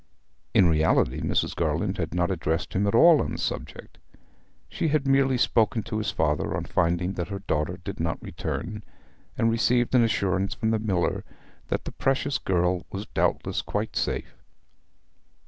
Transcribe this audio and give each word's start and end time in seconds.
In 0.55 0.67
reality 0.67 1.21
Mrs. 1.21 1.53
Garland 1.55 1.97
had 1.99 2.11
not 2.11 2.31
addressed 2.31 2.73
him 2.73 2.87
at 2.87 2.95
all 2.95 3.21
on 3.21 3.33
the 3.33 3.37
subject. 3.37 3.99
She 4.67 4.87
had 4.87 5.07
merely 5.07 5.37
spoken 5.37 5.83
to 5.83 5.99
his 5.99 6.09
father 6.09 6.57
on 6.57 6.65
finding 6.65 7.13
that 7.13 7.27
her 7.27 7.37
daughter 7.45 7.77
did 7.77 7.99
not 7.99 8.19
return, 8.19 8.83
and 9.37 9.51
received 9.51 9.93
an 9.93 10.03
assurance 10.03 10.55
from 10.55 10.71
the 10.71 10.79
miller 10.79 11.23
that 11.67 11.85
the 11.85 11.91
precious 11.91 12.39
girl 12.39 12.83
was 12.91 13.05
doubtless 13.13 13.61
quite 13.61 13.95
safe. 13.95 14.33